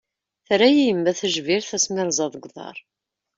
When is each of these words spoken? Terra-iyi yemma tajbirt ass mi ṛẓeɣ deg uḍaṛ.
Terra-iyi 0.47 0.83
yemma 0.87 1.11
tajbirt 1.19 1.69
ass 1.77 1.85
mi 1.93 2.03
ṛẓeɣ 2.07 2.27
deg 2.31 2.43
uḍaṛ. 2.47 2.77